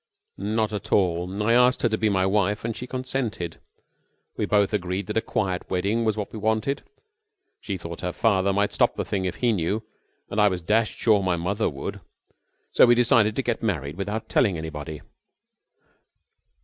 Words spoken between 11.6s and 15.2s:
would so we decided to get married without telling anybody.